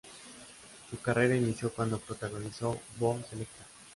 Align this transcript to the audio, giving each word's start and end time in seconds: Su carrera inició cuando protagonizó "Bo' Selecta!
Su 0.89 0.99
carrera 0.99 1.35
inició 1.35 1.71
cuando 1.71 1.99
protagonizó 1.99 2.75
"Bo' 2.97 3.21
Selecta! 3.29 3.63